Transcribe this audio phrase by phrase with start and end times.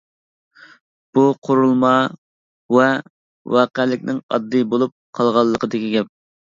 [1.17, 1.91] بۇ قۇرۇلما
[2.79, 2.89] ۋە
[3.59, 6.17] ۋەقەلىكنىڭ ئاددىي بولۇپ قالغانلىقىدىكى گەپ.